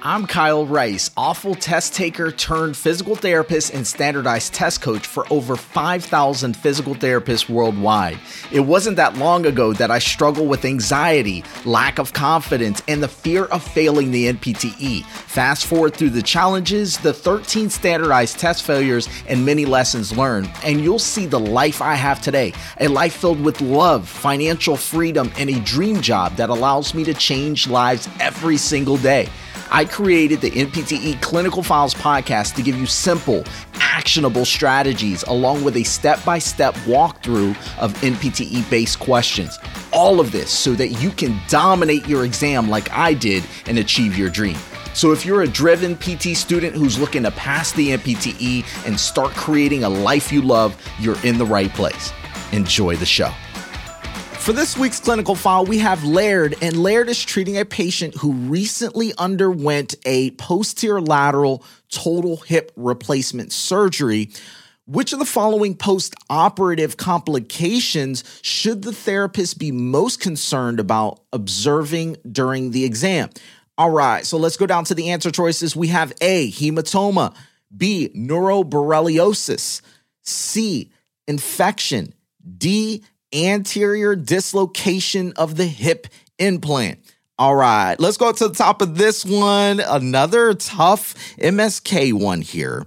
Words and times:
I'm 0.00 0.28
Kyle 0.28 0.64
Rice, 0.64 1.10
awful 1.16 1.56
test 1.56 1.92
taker 1.92 2.30
turned 2.30 2.76
physical 2.76 3.16
therapist 3.16 3.74
and 3.74 3.84
standardized 3.84 4.54
test 4.54 4.80
coach 4.80 5.04
for 5.04 5.26
over 5.28 5.56
5,000 5.56 6.56
physical 6.56 6.94
therapists 6.94 7.48
worldwide. 7.48 8.20
It 8.52 8.60
wasn't 8.60 8.96
that 8.98 9.16
long 9.16 9.44
ago 9.44 9.72
that 9.72 9.90
I 9.90 9.98
struggled 9.98 10.48
with 10.48 10.64
anxiety, 10.64 11.42
lack 11.64 11.98
of 11.98 12.12
confidence, 12.12 12.80
and 12.86 13.02
the 13.02 13.08
fear 13.08 13.46
of 13.46 13.60
failing 13.60 14.12
the 14.12 14.32
NPTE. 14.32 15.04
Fast 15.04 15.66
forward 15.66 15.94
through 15.94 16.10
the 16.10 16.22
challenges, 16.22 16.96
the 16.98 17.12
13 17.12 17.68
standardized 17.68 18.38
test 18.38 18.62
failures, 18.62 19.08
and 19.26 19.44
many 19.44 19.64
lessons 19.64 20.16
learned, 20.16 20.48
and 20.62 20.80
you'll 20.80 21.00
see 21.00 21.26
the 21.26 21.40
life 21.40 21.82
I 21.82 21.94
have 21.94 22.20
today 22.20 22.52
a 22.78 22.86
life 22.86 23.16
filled 23.16 23.42
with 23.42 23.60
love, 23.60 24.08
financial 24.08 24.76
freedom, 24.76 25.32
and 25.36 25.50
a 25.50 25.58
dream 25.60 26.00
job 26.00 26.36
that 26.36 26.50
allows 26.50 26.94
me 26.94 27.02
to 27.02 27.14
change 27.14 27.66
lives 27.66 28.08
every 28.20 28.56
single 28.56 28.96
day. 28.96 29.28
I 29.70 29.84
created 29.84 30.40
the 30.40 30.50
NPTE 30.50 31.20
Clinical 31.20 31.62
Files 31.62 31.94
podcast 31.94 32.54
to 32.54 32.62
give 32.62 32.76
you 32.76 32.86
simple, 32.86 33.44
actionable 33.74 34.44
strategies 34.44 35.22
along 35.24 35.64
with 35.64 35.76
a 35.76 35.82
step 35.84 36.24
by 36.24 36.38
step 36.38 36.74
walkthrough 36.86 37.50
of 37.78 37.92
NPTE 37.94 38.68
based 38.70 38.98
questions. 38.98 39.58
All 39.92 40.20
of 40.20 40.32
this 40.32 40.50
so 40.50 40.72
that 40.74 40.88
you 41.02 41.10
can 41.10 41.38
dominate 41.48 42.06
your 42.06 42.24
exam 42.24 42.70
like 42.70 42.90
I 42.92 43.14
did 43.14 43.44
and 43.66 43.78
achieve 43.78 44.16
your 44.16 44.30
dream. 44.30 44.56
So, 44.94 45.12
if 45.12 45.24
you're 45.24 45.42
a 45.42 45.48
driven 45.48 45.96
PT 45.96 46.36
student 46.36 46.74
who's 46.74 46.98
looking 46.98 47.22
to 47.22 47.30
pass 47.30 47.72
the 47.72 47.90
NPTE 47.90 48.86
and 48.86 48.98
start 48.98 49.30
creating 49.32 49.84
a 49.84 49.88
life 49.88 50.32
you 50.32 50.42
love, 50.42 50.76
you're 50.98 51.22
in 51.24 51.38
the 51.38 51.46
right 51.46 51.72
place. 51.72 52.12
Enjoy 52.52 52.96
the 52.96 53.06
show. 53.06 53.32
For 54.48 54.54
this 54.54 54.78
week's 54.78 54.98
clinical 54.98 55.34
file, 55.34 55.66
we 55.66 55.76
have 55.80 56.04
Laird, 56.04 56.56
and 56.62 56.82
Laird 56.82 57.10
is 57.10 57.22
treating 57.22 57.58
a 57.58 57.66
patient 57.66 58.14
who 58.14 58.32
recently 58.32 59.12
underwent 59.18 59.94
a 60.06 60.30
posterior 60.30 61.02
lateral 61.02 61.62
total 61.90 62.38
hip 62.38 62.72
replacement 62.74 63.52
surgery. 63.52 64.30
Which 64.86 65.12
of 65.12 65.18
the 65.18 65.26
following 65.26 65.76
post 65.76 66.14
operative 66.30 66.96
complications 66.96 68.24
should 68.40 68.80
the 68.80 68.94
therapist 68.94 69.58
be 69.58 69.70
most 69.70 70.20
concerned 70.20 70.80
about 70.80 71.20
observing 71.30 72.16
during 72.32 72.70
the 72.70 72.86
exam? 72.86 73.28
All 73.76 73.90
right, 73.90 74.24
so 74.24 74.38
let's 74.38 74.56
go 74.56 74.64
down 74.64 74.84
to 74.84 74.94
the 74.94 75.10
answer 75.10 75.30
choices. 75.30 75.76
We 75.76 75.88
have 75.88 76.14
A, 76.22 76.50
hematoma, 76.52 77.34
B, 77.76 78.10
neuroborreliosis, 78.16 79.82
C, 80.22 80.90
infection, 81.26 82.14
D, 82.56 83.04
anterior 83.34 84.16
dislocation 84.16 85.32
of 85.36 85.56
the 85.56 85.66
hip 85.66 86.06
implant. 86.38 86.98
All 87.38 87.54
right, 87.54 87.94
let's 88.00 88.16
go 88.16 88.32
to 88.32 88.48
the 88.48 88.54
top 88.54 88.82
of 88.82 88.98
this 88.98 89.24
one. 89.24 89.78
Another 89.80 90.54
tough 90.54 91.14
MSK 91.38 92.12
one 92.12 92.40
here 92.40 92.86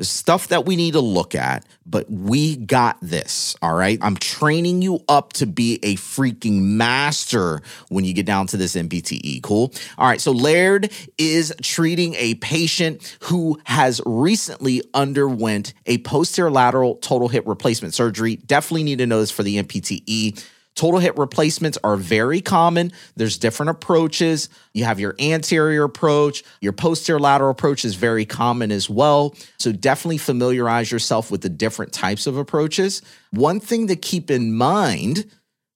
stuff 0.00 0.48
that 0.48 0.66
we 0.66 0.76
need 0.76 0.92
to 0.92 1.00
look 1.00 1.34
at, 1.34 1.64
but 1.86 2.10
we 2.10 2.56
got 2.56 2.98
this. 3.00 3.56
All 3.62 3.74
right. 3.74 3.98
I'm 4.02 4.16
training 4.16 4.82
you 4.82 5.00
up 5.08 5.32
to 5.34 5.46
be 5.46 5.78
a 5.82 5.96
freaking 5.96 6.62
master 6.62 7.62
when 7.88 8.04
you 8.04 8.14
get 8.14 8.26
down 8.26 8.46
to 8.48 8.56
this 8.56 8.76
NPTE. 8.76 9.42
Cool. 9.42 9.72
All 9.98 10.08
right. 10.08 10.20
So 10.20 10.32
Laird 10.32 10.90
is 11.18 11.54
treating 11.62 12.14
a 12.14 12.34
patient 12.36 13.16
who 13.22 13.58
has 13.64 14.00
recently 14.06 14.82
underwent 14.94 15.74
a 15.86 15.98
posterior 15.98 16.50
lateral 16.50 16.96
total 16.96 17.28
hip 17.28 17.46
replacement 17.46 17.94
surgery. 17.94 18.36
Definitely 18.36 18.84
need 18.84 18.98
to 18.98 19.06
know 19.06 19.20
this 19.20 19.30
for 19.30 19.42
the 19.42 19.62
NPTE. 19.62 20.44
Total 20.76 21.00
hip 21.00 21.18
replacements 21.18 21.76
are 21.84 21.96
very 21.96 22.40
common. 22.40 22.92
There's 23.16 23.36
different 23.36 23.70
approaches. 23.70 24.48
You 24.72 24.84
have 24.84 24.98
your 25.00 25.14
anterior 25.18 25.84
approach, 25.84 26.42
your 26.60 26.72
posterior 26.72 27.20
lateral 27.20 27.50
approach 27.50 27.84
is 27.84 27.96
very 27.96 28.24
common 28.24 28.72
as 28.72 28.88
well. 28.88 29.34
So 29.58 29.72
definitely 29.72 30.18
familiarize 30.18 30.90
yourself 30.90 31.30
with 31.30 31.42
the 31.42 31.48
different 31.48 31.92
types 31.92 32.26
of 32.26 32.36
approaches. 32.36 33.02
One 33.30 33.60
thing 33.60 33.88
to 33.88 33.96
keep 33.96 34.30
in 34.30 34.54
mind 34.54 35.30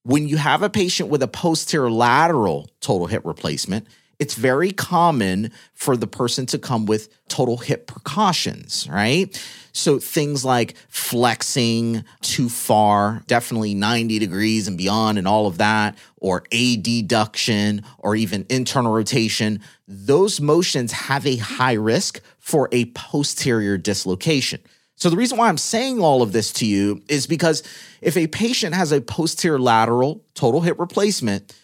when 0.05 0.29
you 0.29 0.37
have 0.37 0.63
a 0.63 0.71
patient 0.71 1.09
with 1.09 1.23
a 1.23 1.29
posterior 1.29 1.91
lateral 1.91 2.71
total 2.81 3.07
hip 3.07 3.23
replacement, 3.25 3.87
it's 4.25 4.37
very 4.37 4.71
common 4.71 5.53
for 5.75 5.99
the 5.99 6.07
person 6.07 6.47
to 6.47 6.59
come 6.59 6.87
with 6.87 7.11
total 7.29 7.59
hip 7.59 7.87
precautions, 7.87 8.89
right? 8.89 9.39
So 9.73 9.99
things 9.99 10.47
like 10.47 10.77
flexing 10.89 12.03
too 12.23 12.49
far, 12.49 13.23
definitely 13.27 13.75
90 13.75 14.19
degrees 14.19 14.67
and 14.67 14.79
beyond, 14.79 15.19
and 15.19 15.29
all 15.29 15.47
of 15.47 15.59
that, 15.59 15.99
or 16.17 16.45
adduction, 16.53 17.85
or 17.99 18.17
even 18.17 18.47
internal 18.49 18.95
rotation, 18.95 19.61
those 19.87 20.41
motions 20.41 20.93
have 20.93 21.27
a 21.27 21.37
high 21.37 21.75
risk 21.75 22.23
for 22.39 22.71
a 22.73 22.87
posterior 22.87 23.77
dislocation. 23.77 24.63
So, 24.97 25.11
the 25.11 25.17
reason 25.17 25.37
why 25.37 25.51
I'm 25.51 25.59
saying 25.59 26.01
all 26.01 26.23
of 26.23 26.33
this 26.33 26.51
to 26.55 26.67
you 26.67 27.03
is 27.11 27.27
because 27.27 27.63
if 28.01 28.17
a 28.17 28.27
patient 28.29 28.75
has 28.75 28.91
a 28.91 29.03
posterior 29.03 29.59
lateral 29.59 30.25
total 30.33 30.63
hip 30.63 30.79
replacement, 30.79 31.55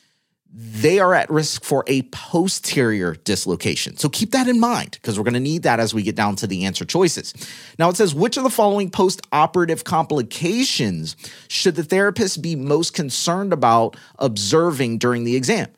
they 0.53 0.99
are 0.99 1.15
at 1.15 1.31
risk 1.31 1.63
for 1.63 1.85
a 1.87 2.03
posterior 2.03 3.15
dislocation. 3.15 3.97
So 3.97 4.09
keep 4.09 4.33
that 4.33 4.49
in 4.49 4.59
mind 4.59 4.93
because 4.93 5.17
we're 5.17 5.25
going 5.25 5.35
to 5.35 5.41
need 5.41 5.63
that 5.63 5.79
as 5.79 5.95
we 5.95 6.03
get 6.03 6.17
down 6.17 6.35
to 6.37 6.47
the 6.47 6.65
answer 6.65 6.85
choices. 6.85 7.35
Now 7.79 7.89
it 7.89 7.97
says, 7.97 8.15
which 8.15 8.37
of 8.37 8.43
the 8.43 8.51
following 8.51 8.91
post 8.91 9.23
operative 9.31 9.85
complications 9.85 11.15
should 11.47 11.77
the 11.77 11.85
therapist 11.85 12.43
be 12.43 12.57
most 12.57 12.95
concerned 12.95 13.53
about 13.53 13.97
observing 14.19 14.99
during 14.99 15.23
the 15.23 15.37
exam? 15.37 15.69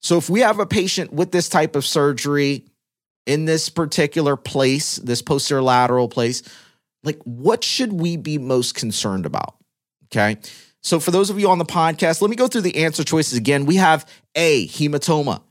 So 0.00 0.18
if 0.18 0.28
we 0.28 0.40
have 0.40 0.58
a 0.58 0.66
patient 0.66 1.12
with 1.12 1.30
this 1.30 1.48
type 1.48 1.76
of 1.76 1.86
surgery 1.86 2.66
in 3.24 3.44
this 3.44 3.68
particular 3.68 4.36
place, 4.36 4.96
this 4.96 5.22
posterior 5.22 5.62
lateral 5.62 6.08
place, 6.08 6.42
like 7.04 7.20
what 7.22 7.62
should 7.62 7.92
we 7.92 8.16
be 8.16 8.36
most 8.38 8.74
concerned 8.74 9.26
about? 9.26 9.54
Okay. 10.06 10.38
So, 10.82 10.98
for 10.98 11.12
those 11.12 11.30
of 11.30 11.38
you 11.38 11.48
on 11.48 11.58
the 11.58 11.64
podcast, 11.64 12.20
let 12.20 12.30
me 12.30 12.36
go 12.36 12.48
through 12.48 12.62
the 12.62 12.84
answer 12.84 13.04
choices 13.04 13.38
again. 13.38 13.66
We 13.66 13.76
have 13.76 14.08
A, 14.34 14.66
hematoma, 14.66 15.42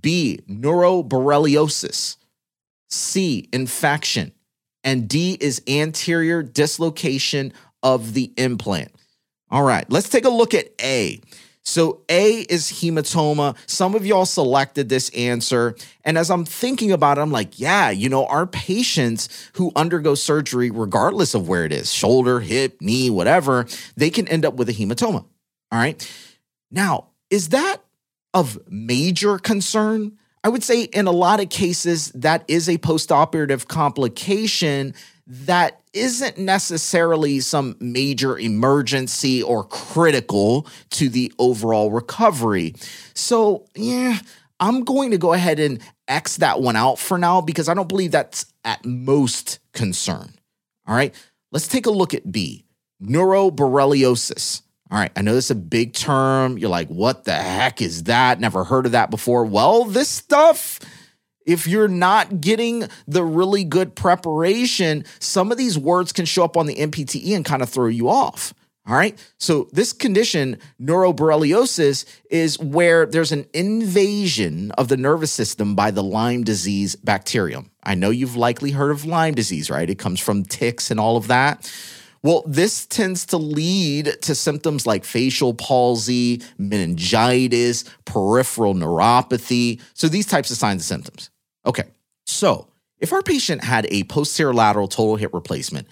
B, 0.00 0.40
neuroborreliosis, 0.48 2.16
C, 2.88 3.48
infection, 3.52 4.32
and 4.84 5.08
D 5.08 5.36
is 5.40 5.62
anterior 5.66 6.42
dislocation 6.42 7.52
of 7.82 8.14
the 8.14 8.32
implant. 8.36 8.92
All 9.50 9.62
right, 9.62 9.90
let's 9.90 10.08
take 10.08 10.24
a 10.24 10.30
look 10.30 10.54
at 10.54 10.68
A. 10.80 11.20
So 11.68 12.00
A 12.08 12.40
is 12.48 12.68
hematoma. 12.68 13.54
Some 13.66 13.94
of 13.94 14.06
y'all 14.06 14.24
selected 14.24 14.88
this 14.88 15.10
answer. 15.10 15.76
And 16.02 16.16
as 16.16 16.30
I'm 16.30 16.46
thinking 16.46 16.92
about 16.92 17.18
it, 17.18 17.20
I'm 17.20 17.30
like, 17.30 17.60
yeah, 17.60 17.90
you 17.90 18.08
know, 18.08 18.24
our 18.26 18.46
patients 18.46 19.50
who 19.52 19.70
undergo 19.76 20.14
surgery, 20.14 20.70
regardless 20.70 21.34
of 21.34 21.46
where 21.46 21.66
it 21.66 21.72
is 21.72 21.92
shoulder, 21.92 22.40
hip, 22.40 22.80
knee, 22.80 23.10
whatever 23.10 23.66
they 23.96 24.08
can 24.08 24.26
end 24.28 24.46
up 24.46 24.54
with 24.54 24.70
a 24.70 24.72
hematoma. 24.72 25.26
All 25.70 25.78
right. 25.78 26.10
Now, 26.70 27.08
is 27.28 27.50
that 27.50 27.82
of 28.32 28.58
major 28.70 29.38
concern? 29.38 30.16
I 30.42 30.48
would 30.48 30.64
say 30.64 30.84
in 30.84 31.06
a 31.06 31.12
lot 31.12 31.38
of 31.38 31.50
cases, 31.50 32.10
that 32.12 32.44
is 32.48 32.70
a 32.70 32.78
postoperative 32.78 33.68
complication 33.68 34.94
that 35.26 35.82
isn't 35.98 36.38
necessarily 36.38 37.40
some 37.40 37.76
major 37.80 38.38
emergency 38.38 39.42
or 39.42 39.64
critical 39.64 40.66
to 40.90 41.08
the 41.08 41.32
overall 41.38 41.90
recovery. 41.90 42.74
So, 43.14 43.66
yeah, 43.74 44.18
I'm 44.60 44.84
going 44.84 45.10
to 45.10 45.18
go 45.18 45.32
ahead 45.32 45.60
and 45.60 45.80
X 46.08 46.38
that 46.38 46.60
one 46.60 46.76
out 46.76 46.98
for 46.98 47.18
now 47.18 47.40
because 47.40 47.68
I 47.68 47.74
don't 47.74 47.88
believe 47.88 48.12
that's 48.12 48.46
at 48.64 48.84
most 48.84 49.58
concern. 49.72 50.32
All 50.86 50.94
right, 50.94 51.14
let's 51.52 51.68
take 51.68 51.86
a 51.86 51.90
look 51.90 52.14
at 52.14 52.32
B 52.32 52.64
neuroborreliosis. 53.02 54.62
All 54.90 54.98
right, 54.98 55.12
I 55.14 55.22
know 55.22 55.34
this 55.34 55.46
is 55.46 55.50
a 55.50 55.54
big 55.54 55.92
term. 55.92 56.56
You're 56.56 56.70
like, 56.70 56.88
what 56.88 57.24
the 57.24 57.34
heck 57.34 57.82
is 57.82 58.04
that? 58.04 58.40
Never 58.40 58.64
heard 58.64 58.86
of 58.86 58.92
that 58.92 59.10
before. 59.10 59.44
Well, 59.44 59.84
this 59.84 60.08
stuff 60.08 60.80
if 61.48 61.66
you're 61.66 61.88
not 61.88 62.40
getting 62.40 62.86
the 63.08 63.24
really 63.24 63.64
good 63.64 63.96
preparation, 63.96 65.04
some 65.18 65.50
of 65.50 65.56
these 65.56 65.78
words 65.78 66.12
can 66.12 66.26
show 66.26 66.44
up 66.44 66.56
on 66.56 66.66
the 66.66 66.76
NPTE 66.76 67.34
and 67.34 67.44
kind 67.44 67.62
of 67.62 67.70
throw 67.70 67.86
you 67.86 68.08
off. 68.08 68.52
All 68.86 68.94
right. 68.94 69.18
So, 69.38 69.68
this 69.72 69.92
condition, 69.92 70.58
neuroborreliosis, 70.80 72.06
is 72.30 72.58
where 72.58 73.04
there's 73.04 73.32
an 73.32 73.46
invasion 73.52 74.70
of 74.72 74.88
the 74.88 74.96
nervous 74.96 75.30
system 75.30 75.74
by 75.74 75.90
the 75.90 76.02
Lyme 76.02 76.42
disease 76.42 76.96
bacterium. 76.96 77.70
I 77.82 77.94
know 77.94 78.08
you've 78.08 78.36
likely 78.36 78.70
heard 78.70 78.90
of 78.90 79.04
Lyme 79.04 79.34
disease, 79.34 79.68
right? 79.68 79.90
It 79.90 79.98
comes 79.98 80.20
from 80.20 80.44
ticks 80.44 80.90
and 80.90 80.98
all 80.98 81.18
of 81.18 81.28
that. 81.28 81.70
Well, 82.22 82.44
this 82.46 82.86
tends 82.86 83.26
to 83.26 83.36
lead 83.36 84.22
to 84.22 84.34
symptoms 84.34 84.86
like 84.86 85.04
facial 85.04 85.52
palsy, 85.54 86.42
meningitis, 86.56 87.84
peripheral 88.06 88.74
neuropathy. 88.74 89.82
So, 89.92 90.08
these 90.08 90.26
types 90.26 90.50
of 90.50 90.56
signs 90.56 90.90
and 90.90 91.02
symptoms. 91.02 91.30
Okay, 91.68 91.84
so 92.26 92.66
if 92.98 93.12
our 93.12 93.22
patient 93.22 93.62
had 93.62 93.86
a 93.90 94.04
posterior 94.04 94.54
lateral 94.54 94.88
total 94.88 95.16
hip 95.16 95.34
replacement, 95.34 95.86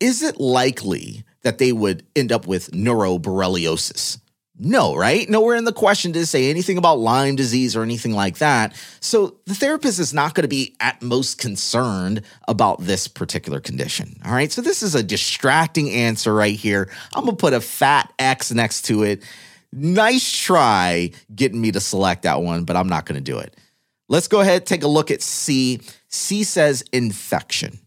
is 0.00 0.22
it 0.22 0.38
likely 0.38 1.24
that 1.42 1.58
they 1.58 1.72
would 1.72 2.04
end 2.14 2.32
up 2.32 2.46
with 2.46 2.72
neuroborreliosis? 2.72 4.18
No, 4.58 4.96
right? 4.96 5.28
Nowhere 5.28 5.56
in 5.56 5.64
the 5.64 5.72
question 5.72 6.12
did 6.12 6.22
it 6.22 6.26
say 6.26 6.48
anything 6.48 6.78
about 6.78 6.98
Lyme 6.98 7.36
disease 7.36 7.76
or 7.76 7.82
anything 7.82 8.12
like 8.12 8.38
that. 8.38 8.74
So 9.00 9.36
the 9.44 9.54
therapist 9.54 9.98
is 9.98 10.14
not 10.14 10.34
going 10.34 10.42
to 10.42 10.48
be 10.48 10.74
at 10.80 11.02
most 11.02 11.38
concerned 11.38 12.22
about 12.48 12.80
this 12.80 13.06
particular 13.06 13.60
condition. 13.60 14.18
All 14.24 14.32
right. 14.32 14.50
So 14.50 14.62
this 14.62 14.82
is 14.82 14.94
a 14.94 15.02
distracting 15.02 15.90
answer 15.90 16.34
right 16.34 16.56
here. 16.56 16.90
I'm 17.14 17.24
going 17.24 17.36
to 17.36 17.40
put 17.40 17.52
a 17.52 17.60
fat 17.60 18.12
X 18.18 18.50
next 18.50 18.82
to 18.86 19.02
it. 19.02 19.22
Nice 19.72 20.30
try 20.32 21.10
getting 21.34 21.60
me 21.60 21.70
to 21.72 21.80
select 21.80 22.22
that 22.22 22.40
one, 22.40 22.64
but 22.64 22.76
I'm 22.76 22.88
not 22.88 23.04
going 23.04 23.22
to 23.22 23.32
do 23.32 23.38
it. 23.38 23.54
Let's 24.08 24.28
go 24.28 24.40
ahead 24.40 24.62
and 24.62 24.66
take 24.66 24.84
a 24.84 24.88
look 24.88 25.10
at 25.10 25.20
C. 25.20 25.80
C 26.08 26.44
says 26.44 26.84
infection. 26.92 27.80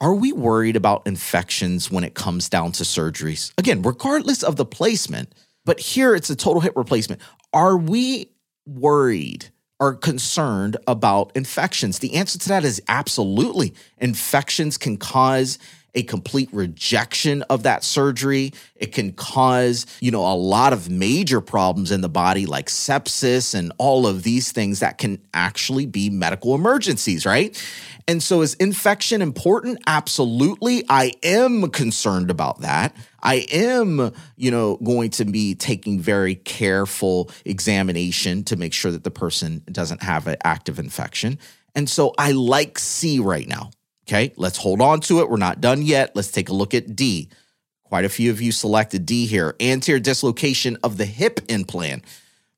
Are 0.00 0.14
we 0.14 0.32
worried 0.32 0.76
about 0.76 1.06
infections 1.06 1.90
when 1.90 2.02
it 2.02 2.14
comes 2.14 2.48
down 2.48 2.72
to 2.72 2.82
surgeries? 2.82 3.52
Again, 3.58 3.82
regardless 3.82 4.42
of 4.42 4.56
the 4.56 4.64
placement, 4.64 5.34
but 5.66 5.78
here 5.78 6.14
it's 6.14 6.30
a 6.30 6.36
total 6.36 6.60
hip 6.60 6.74
replacement. 6.76 7.20
Are 7.52 7.76
we 7.76 8.30
worried 8.66 9.50
or 9.78 9.94
concerned 9.94 10.78
about 10.86 11.32
infections? 11.34 11.98
The 11.98 12.14
answer 12.14 12.38
to 12.38 12.48
that 12.48 12.64
is 12.64 12.80
absolutely. 12.88 13.74
Infections 13.98 14.78
can 14.78 14.96
cause 14.96 15.58
a 15.96 16.02
complete 16.02 16.48
rejection 16.52 17.42
of 17.42 17.64
that 17.64 17.82
surgery. 17.82 18.52
It 18.76 18.92
can 18.92 19.12
cause, 19.12 19.86
you 20.00 20.10
know, 20.10 20.20
a 20.20 20.36
lot 20.36 20.72
of 20.72 20.90
major 20.90 21.40
problems 21.40 21.90
in 21.90 22.02
the 22.02 22.08
body 22.08 22.46
like 22.46 22.66
sepsis 22.66 23.54
and 23.54 23.72
all 23.78 24.06
of 24.06 24.22
these 24.22 24.52
things 24.52 24.80
that 24.80 24.98
can 24.98 25.20
actually 25.34 25.86
be 25.86 26.10
medical 26.10 26.54
emergencies, 26.54 27.26
right? 27.26 27.60
And 28.06 28.22
so 28.22 28.42
is 28.42 28.54
infection 28.54 29.22
important? 29.22 29.80
Absolutely. 29.86 30.84
I 30.88 31.12
am 31.24 31.70
concerned 31.70 32.30
about 32.30 32.60
that. 32.60 32.94
I 33.22 33.46
am, 33.50 34.12
you 34.36 34.50
know, 34.52 34.76
going 34.76 35.10
to 35.12 35.24
be 35.24 35.56
taking 35.56 35.98
very 35.98 36.36
careful 36.36 37.30
examination 37.44 38.44
to 38.44 38.56
make 38.56 38.72
sure 38.72 38.92
that 38.92 39.02
the 39.02 39.10
person 39.10 39.64
doesn't 39.72 40.02
have 40.02 40.28
an 40.28 40.36
active 40.44 40.78
infection. 40.78 41.38
And 41.74 41.90
so 41.90 42.14
I 42.16 42.32
like 42.32 42.78
C 42.78 43.18
right 43.18 43.48
now. 43.48 43.70
Okay, 44.08 44.32
let's 44.36 44.58
hold 44.58 44.80
on 44.80 45.00
to 45.00 45.20
it. 45.20 45.28
We're 45.28 45.36
not 45.36 45.60
done 45.60 45.82
yet. 45.82 46.14
Let's 46.14 46.30
take 46.30 46.48
a 46.48 46.54
look 46.54 46.74
at 46.74 46.94
D. 46.94 47.28
Quite 47.82 48.04
a 48.04 48.08
few 48.08 48.30
of 48.30 48.40
you 48.40 48.52
selected 48.52 49.04
D 49.04 49.26
here 49.26 49.56
anterior 49.60 50.00
dislocation 50.00 50.76
of 50.82 50.96
the 50.96 51.04
hip 51.04 51.40
implant. 51.48 52.04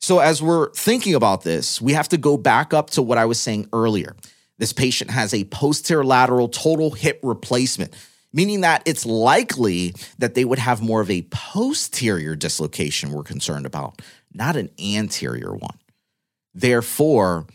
So, 0.00 0.20
as 0.20 0.42
we're 0.42 0.70
thinking 0.72 1.14
about 1.14 1.42
this, 1.42 1.80
we 1.80 1.92
have 1.94 2.08
to 2.10 2.18
go 2.18 2.36
back 2.36 2.72
up 2.72 2.90
to 2.90 3.02
what 3.02 3.18
I 3.18 3.24
was 3.24 3.40
saying 3.40 3.68
earlier. 3.72 4.14
This 4.58 4.72
patient 4.72 5.10
has 5.10 5.32
a 5.32 5.44
posterior 5.44 6.04
lateral 6.04 6.48
total 6.48 6.90
hip 6.90 7.20
replacement, 7.22 7.94
meaning 8.32 8.60
that 8.60 8.82
it's 8.84 9.06
likely 9.06 9.94
that 10.18 10.34
they 10.34 10.44
would 10.44 10.58
have 10.58 10.82
more 10.82 11.00
of 11.00 11.10
a 11.10 11.22
posterior 11.30 12.36
dislocation 12.36 13.12
we're 13.12 13.22
concerned 13.22 13.66
about, 13.66 14.02
not 14.32 14.56
an 14.56 14.70
anterior 14.78 15.54
one. 15.54 15.78
Therefore, 16.54 17.46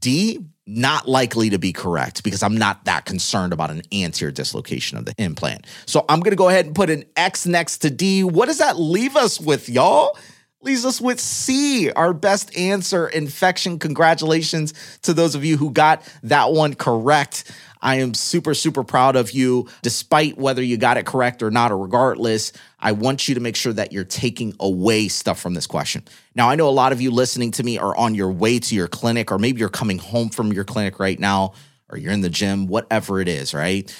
D 0.00 0.44
not 0.66 1.08
likely 1.08 1.50
to 1.50 1.58
be 1.58 1.72
correct 1.72 2.22
because 2.22 2.42
I'm 2.42 2.56
not 2.56 2.84
that 2.84 3.04
concerned 3.04 3.52
about 3.52 3.70
an 3.70 3.82
anterior 3.92 4.32
dislocation 4.32 4.96
of 4.96 5.04
the 5.04 5.14
implant. 5.18 5.66
So 5.86 6.04
I'm 6.08 6.20
going 6.20 6.30
to 6.30 6.36
go 6.36 6.48
ahead 6.48 6.66
and 6.66 6.74
put 6.74 6.88
an 6.90 7.04
X 7.16 7.46
next 7.46 7.78
to 7.78 7.90
D. 7.90 8.22
What 8.22 8.46
does 8.46 8.58
that 8.58 8.78
leave 8.78 9.16
us 9.16 9.40
with, 9.40 9.68
y'all? 9.68 10.16
Leaves 10.60 10.84
us 10.84 11.00
with 11.00 11.18
C, 11.18 11.90
our 11.90 12.14
best 12.14 12.56
answer, 12.56 13.08
infection. 13.08 13.80
Congratulations 13.80 14.72
to 15.02 15.12
those 15.12 15.34
of 15.34 15.44
you 15.44 15.56
who 15.56 15.72
got 15.72 16.08
that 16.22 16.52
one 16.52 16.74
correct. 16.74 17.50
I 17.82 17.96
am 17.96 18.14
super, 18.14 18.54
super 18.54 18.84
proud 18.84 19.16
of 19.16 19.32
you, 19.32 19.68
despite 19.82 20.38
whether 20.38 20.62
you 20.62 20.76
got 20.76 20.96
it 20.96 21.04
correct 21.04 21.42
or 21.42 21.50
not, 21.50 21.72
or 21.72 21.78
regardless. 21.78 22.52
I 22.78 22.92
want 22.92 23.28
you 23.28 23.34
to 23.34 23.40
make 23.40 23.56
sure 23.56 23.72
that 23.72 23.92
you're 23.92 24.04
taking 24.04 24.54
away 24.60 25.08
stuff 25.08 25.40
from 25.40 25.54
this 25.54 25.66
question. 25.66 26.04
Now, 26.36 26.48
I 26.48 26.54
know 26.54 26.68
a 26.68 26.70
lot 26.70 26.92
of 26.92 27.00
you 27.00 27.10
listening 27.10 27.50
to 27.52 27.62
me 27.64 27.78
are 27.78 27.94
on 27.96 28.14
your 28.14 28.30
way 28.30 28.60
to 28.60 28.74
your 28.74 28.86
clinic, 28.86 29.32
or 29.32 29.38
maybe 29.38 29.58
you're 29.58 29.68
coming 29.68 29.98
home 29.98 30.28
from 30.28 30.52
your 30.52 30.64
clinic 30.64 31.00
right 31.00 31.18
now, 31.18 31.54
or 31.90 31.98
you're 31.98 32.12
in 32.12 32.20
the 32.20 32.30
gym, 32.30 32.68
whatever 32.68 33.20
it 33.20 33.26
is, 33.26 33.52
right? 33.52 33.94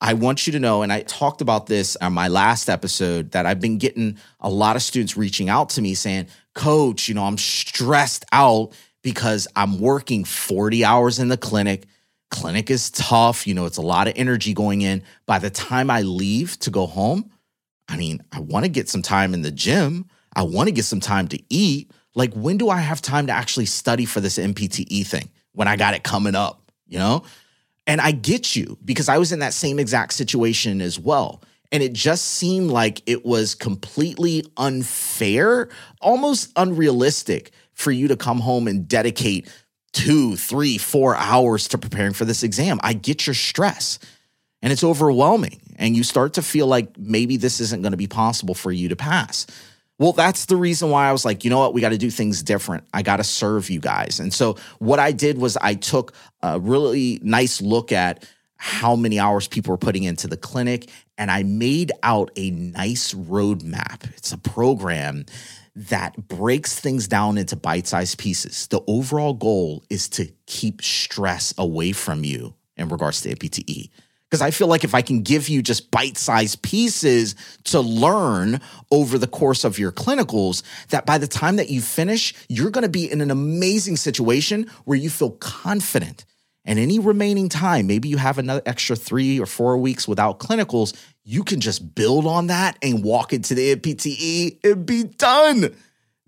I 0.00 0.14
want 0.14 0.46
you 0.46 0.52
to 0.52 0.60
know, 0.60 0.82
and 0.82 0.92
I 0.92 1.02
talked 1.02 1.40
about 1.40 1.66
this 1.66 1.96
on 1.96 2.12
my 2.12 2.28
last 2.28 2.68
episode, 2.68 3.32
that 3.32 3.46
I've 3.46 3.60
been 3.60 3.78
getting 3.78 4.18
a 4.40 4.50
lot 4.50 4.76
of 4.76 4.82
students 4.82 5.16
reaching 5.16 5.48
out 5.48 5.70
to 5.70 5.82
me 5.82 5.94
saying, 5.94 6.26
Coach, 6.54 7.08
you 7.08 7.14
know, 7.14 7.24
I'm 7.24 7.38
stressed 7.38 8.24
out 8.32 8.72
because 9.02 9.48
I'm 9.54 9.80
working 9.80 10.24
40 10.24 10.84
hours 10.84 11.18
in 11.18 11.28
the 11.28 11.36
clinic 11.36 11.86
clinic 12.30 12.70
is 12.70 12.90
tough. 12.90 13.46
You 13.46 13.54
know, 13.54 13.66
it's 13.66 13.76
a 13.76 13.82
lot 13.82 14.08
of 14.08 14.14
energy 14.16 14.54
going 14.54 14.82
in. 14.82 15.02
By 15.26 15.38
the 15.38 15.50
time 15.50 15.90
I 15.90 16.02
leave 16.02 16.58
to 16.60 16.70
go 16.70 16.86
home, 16.86 17.30
I 17.88 17.96
mean, 17.96 18.22
I 18.32 18.40
want 18.40 18.64
to 18.64 18.70
get 18.70 18.88
some 18.88 19.02
time 19.02 19.34
in 19.34 19.42
the 19.42 19.50
gym. 19.50 20.06
I 20.34 20.42
want 20.42 20.68
to 20.68 20.72
get 20.72 20.84
some 20.84 21.00
time 21.00 21.28
to 21.28 21.42
eat. 21.48 21.90
Like, 22.14 22.34
when 22.34 22.58
do 22.58 22.68
I 22.68 22.78
have 22.78 23.00
time 23.00 23.26
to 23.28 23.32
actually 23.32 23.66
study 23.66 24.04
for 24.04 24.20
this 24.20 24.38
NPTE 24.38 25.06
thing 25.06 25.30
when 25.52 25.68
I 25.68 25.76
got 25.76 25.94
it 25.94 26.02
coming 26.04 26.34
up, 26.34 26.70
you 26.86 26.98
know? 26.98 27.22
And 27.86 28.00
I 28.00 28.10
get 28.10 28.54
you 28.54 28.76
because 28.84 29.08
I 29.08 29.16
was 29.18 29.32
in 29.32 29.38
that 29.38 29.54
same 29.54 29.78
exact 29.78 30.12
situation 30.12 30.80
as 30.82 30.98
well. 30.98 31.42
And 31.72 31.82
it 31.82 31.92
just 31.92 32.24
seemed 32.24 32.70
like 32.70 33.02
it 33.06 33.24
was 33.24 33.54
completely 33.54 34.46
unfair, 34.56 35.68
almost 36.00 36.50
unrealistic 36.56 37.52
for 37.72 37.90
you 37.90 38.08
to 38.08 38.16
come 38.16 38.40
home 38.40 38.68
and 38.68 38.88
dedicate 38.88 39.48
two, 39.92 40.36
three, 40.36 40.78
four 40.78 41.16
hours 41.16 41.68
to 41.68 41.78
preparing 41.78 42.12
for 42.12 42.24
this 42.24 42.42
exam. 42.42 42.78
I 42.82 42.92
get 42.92 43.26
your 43.26 43.34
stress 43.34 43.98
and 44.62 44.72
it's 44.72 44.84
overwhelming. 44.84 45.60
And 45.76 45.96
you 45.96 46.02
start 46.02 46.34
to 46.34 46.42
feel 46.42 46.66
like 46.66 46.98
maybe 46.98 47.36
this 47.36 47.60
isn't 47.60 47.82
going 47.82 47.92
to 47.92 47.98
be 47.98 48.08
possible 48.08 48.54
for 48.54 48.72
you 48.72 48.88
to 48.88 48.96
pass. 48.96 49.46
Well, 49.98 50.12
that's 50.12 50.46
the 50.46 50.56
reason 50.56 50.90
why 50.90 51.08
I 51.08 51.12
was 51.12 51.24
like, 51.24 51.44
you 51.44 51.50
know 51.50 51.58
what, 51.58 51.74
we 51.74 51.80
got 51.80 51.88
to 51.90 51.98
do 51.98 52.10
things 52.10 52.42
different. 52.42 52.84
I 52.94 53.02
got 53.02 53.16
to 53.16 53.24
serve 53.24 53.68
you 53.70 53.80
guys. 53.80 54.20
And 54.20 54.32
so 54.32 54.56
what 54.78 54.98
I 54.98 55.12
did 55.12 55.38
was 55.38 55.56
I 55.56 55.74
took 55.74 56.12
a 56.42 56.58
really 56.60 57.18
nice 57.22 57.60
look 57.60 57.90
at 57.90 58.28
how 58.56 58.96
many 58.96 59.18
hours 59.20 59.48
people 59.48 59.72
were 59.72 59.78
putting 59.78 60.02
into 60.04 60.26
the 60.26 60.36
clinic 60.36 60.90
and 61.16 61.30
I 61.30 61.42
made 61.42 61.92
out 62.02 62.30
a 62.36 62.50
nice 62.50 63.14
roadmap. 63.14 64.04
It's 64.16 64.32
a 64.32 64.38
program 64.38 65.26
that 65.78 66.26
breaks 66.26 66.78
things 66.78 67.06
down 67.06 67.38
into 67.38 67.54
bite 67.54 67.86
sized 67.86 68.18
pieces. 68.18 68.66
The 68.66 68.82
overall 68.88 69.32
goal 69.32 69.84
is 69.88 70.08
to 70.10 70.26
keep 70.46 70.82
stress 70.82 71.54
away 71.56 71.92
from 71.92 72.24
you 72.24 72.54
in 72.76 72.88
regards 72.88 73.20
to 73.22 73.34
NPTE. 73.34 73.88
Because 74.28 74.42
I 74.42 74.50
feel 74.50 74.66
like 74.66 74.84
if 74.84 74.94
I 74.94 75.02
can 75.02 75.22
give 75.22 75.48
you 75.48 75.62
just 75.62 75.90
bite 75.90 76.18
sized 76.18 76.62
pieces 76.62 77.36
to 77.64 77.80
learn 77.80 78.60
over 78.90 79.18
the 79.18 79.28
course 79.28 79.64
of 79.64 79.78
your 79.78 79.92
clinicals, 79.92 80.62
that 80.88 81.06
by 81.06 81.16
the 81.16 81.28
time 81.28 81.56
that 81.56 81.70
you 81.70 81.80
finish, 81.80 82.34
you're 82.48 82.70
going 82.70 82.82
to 82.82 82.90
be 82.90 83.10
in 83.10 83.20
an 83.20 83.30
amazing 83.30 83.96
situation 83.96 84.68
where 84.84 84.98
you 84.98 85.08
feel 85.08 85.30
confident. 85.30 86.24
And 86.64 86.78
any 86.78 86.98
remaining 86.98 87.48
time, 87.48 87.86
maybe 87.86 88.08
you 88.08 88.18
have 88.18 88.36
another 88.36 88.60
extra 88.66 88.96
three 88.96 89.40
or 89.40 89.46
four 89.46 89.78
weeks 89.78 90.06
without 90.06 90.40
clinicals, 90.40 90.94
you 91.28 91.44
can 91.44 91.60
just 91.60 91.94
build 91.94 92.26
on 92.26 92.46
that 92.46 92.78
and 92.80 93.04
walk 93.04 93.34
into 93.34 93.54
the 93.54 93.76
NPTE 93.76 94.64
and 94.64 94.86
be 94.86 95.04
done. 95.04 95.76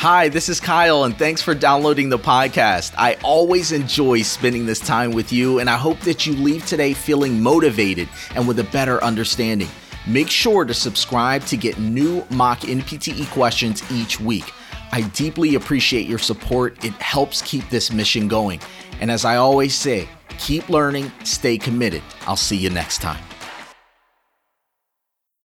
Hi, 0.00 0.30
this 0.30 0.48
is 0.48 0.60
Kyle, 0.60 1.04
and 1.04 1.14
thanks 1.18 1.42
for 1.42 1.54
downloading 1.54 2.08
the 2.08 2.18
podcast. 2.18 2.94
I 2.96 3.18
always 3.22 3.70
enjoy 3.70 4.22
spending 4.22 4.64
this 4.64 4.80
time 4.80 5.12
with 5.12 5.30
you, 5.30 5.58
and 5.58 5.68
I 5.68 5.76
hope 5.76 6.00
that 6.00 6.24
you 6.24 6.32
leave 6.32 6.64
today 6.64 6.94
feeling 6.94 7.42
motivated 7.42 8.08
and 8.34 8.48
with 8.48 8.58
a 8.60 8.64
better 8.64 9.04
understanding. 9.04 9.68
Make 10.06 10.30
sure 10.30 10.64
to 10.64 10.72
subscribe 10.72 11.44
to 11.44 11.58
get 11.58 11.78
new 11.78 12.24
mock 12.30 12.60
NPTE 12.60 13.30
questions 13.30 13.82
each 13.92 14.18
week. 14.18 14.50
I 14.90 15.02
deeply 15.02 15.56
appreciate 15.56 16.06
your 16.06 16.18
support, 16.18 16.82
it 16.82 16.94
helps 16.94 17.42
keep 17.42 17.68
this 17.68 17.92
mission 17.92 18.26
going. 18.26 18.62
And 19.02 19.10
as 19.10 19.26
I 19.26 19.36
always 19.36 19.74
say, 19.74 20.08
keep 20.38 20.70
learning, 20.70 21.12
stay 21.24 21.58
committed. 21.58 22.02
I'll 22.26 22.36
see 22.36 22.56
you 22.56 22.70
next 22.70 23.02
time. 23.02 23.22